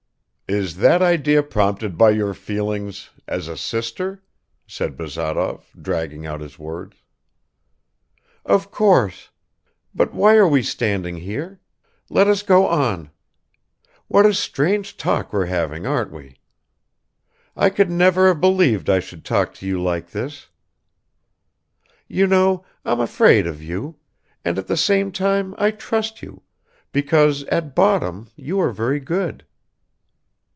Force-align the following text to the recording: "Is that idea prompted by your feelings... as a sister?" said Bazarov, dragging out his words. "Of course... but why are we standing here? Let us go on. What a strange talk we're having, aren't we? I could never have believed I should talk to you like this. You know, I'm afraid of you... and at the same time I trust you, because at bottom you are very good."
"Is 0.53 0.75
that 0.79 1.01
idea 1.01 1.43
prompted 1.43 1.97
by 1.97 2.09
your 2.09 2.33
feelings... 2.33 3.09
as 3.25 3.47
a 3.47 3.55
sister?" 3.55 4.21
said 4.67 4.97
Bazarov, 4.97 5.71
dragging 5.81 6.25
out 6.25 6.41
his 6.41 6.59
words. 6.59 6.97
"Of 8.45 8.69
course... 8.69 9.29
but 9.95 10.13
why 10.13 10.35
are 10.35 10.45
we 10.49 10.61
standing 10.61 11.15
here? 11.15 11.61
Let 12.09 12.27
us 12.27 12.43
go 12.43 12.67
on. 12.67 13.11
What 14.09 14.25
a 14.25 14.33
strange 14.33 14.97
talk 14.97 15.31
we're 15.31 15.45
having, 15.45 15.85
aren't 15.87 16.11
we? 16.11 16.35
I 17.55 17.69
could 17.69 17.89
never 17.89 18.27
have 18.27 18.41
believed 18.41 18.89
I 18.89 18.99
should 18.99 19.23
talk 19.23 19.53
to 19.53 19.65
you 19.65 19.81
like 19.81 20.09
this. 20.11 20.49
You 22.09 22.27
know, 22.27 22.65
I'm 22.83 22.99
afraid 22.99 23.47
of 23.47 23.63
you... 23.63 23.95
and 24.43 24.57
at 24.59 24.67
the 24.67 24.75
same 24.75 25.13
time 25.13 25.55
I 25.57 25.71
trust 25.71 26.21
you, 26.21 26.41
because 26.91 27.43
at 27.45 27.73
bottom 27.73 28.27
you 28.35 28.59
are 28.59 28.71
very 28.73 28.99
good." 28.99 29.45